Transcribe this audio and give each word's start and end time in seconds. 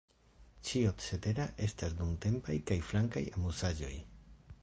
Ĉio 0.69 0.93
cetera 1.07 1.45
estas 1.67 1.93
dumtempaj 2.01 2.57
kaj 2.71 2.79
flankaj 2.89 3.25
amuzaĵoj. 3.41 3.95